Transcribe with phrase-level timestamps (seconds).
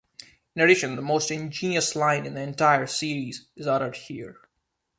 [0.55, 4.37] In addition, the most ingenious line in the entire series is uttered here.